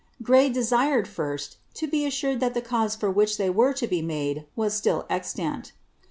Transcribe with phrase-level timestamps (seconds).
[0.23, 4.01] Gray desired, first, to be assured thai the cause for which they w< to be
[4.01, 5.73] made, was" still exlanl."